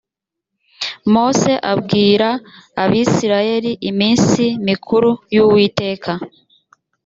mose 1.13 1.51
abwira 1.71 2.29
abisirayeli 2.83 3.71
iminsi 3.89 4.43
mikuru 4.67 5.09
y 5.33 5.37
uwiteka 5.45 6.11